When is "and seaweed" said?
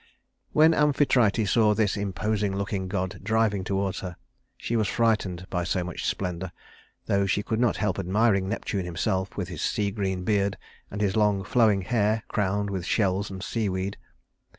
13.29-13.95